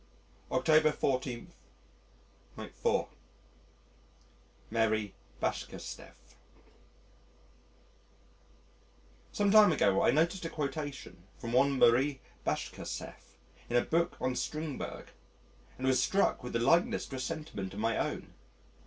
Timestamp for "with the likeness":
16.43-17.05